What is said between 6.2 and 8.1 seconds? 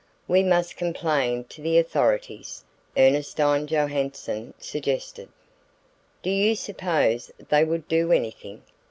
"Do you suppose they would